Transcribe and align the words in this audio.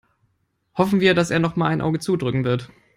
Hoffen 0.73 0.99
wir, 0.99 1.13
dass 1.13 1.29
er 1.29 1.37
nochmal 1.37 1.69
ein 1.71 1.81
Auge 1.81 1.99
zudrücken 1.99 2.43
wird. 2.43 2.71